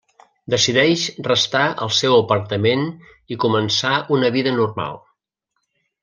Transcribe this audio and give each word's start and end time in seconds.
Decideix 0.51 1.01
restar 1.27 1.61
al 1.85 1.91
seu 1.99 2.15
apartament 2.21 2.87
i 3.35 3.41
començar 3.47 3.91
una 4.17 4.31
vida 4.39 4.55
normal. 4.61 4.99